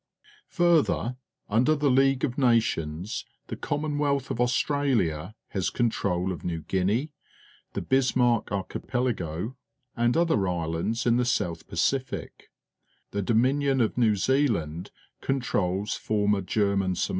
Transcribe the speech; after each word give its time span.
Fiu'ther, 0.51 1.15
under 1.47 1.75
the 1.75 1.91
League 1.91 2.23
of 2.25 2.35
Nations 2.35 3.23
the 3.49 3.55
Coimnon 3.55 3.99
wealth 3.99 4.31
of 4.31 4.41
Australia 4.41 5.35
has 5.49 5.69
control 5.69 6.31
of 6.31 6.43
New 6.43 6.63
(Guin 6.63 6.89
ea, 6.89 7.11
the 7.73 7.83
Bismarck 7.83 8.47
Aixliipelago, 8.49 9.53
and 9.95 10.17
other 10.17 10.47
islands 10.47 11.05
in 11.05 11.17
the 11.17 11.23
South 11.25 11.67
Pacific; 11.67 12.49
the 13.11 13.21
Dom 13.21 13.43
inion 13.43 13.79
of 13.79 13.95
New 13.95 14.15
Zealand 14.15 14.89
controls 15.21 15.93
former 15.93 16.41
German 16.41 16.93
s>.a! 16.93 17.09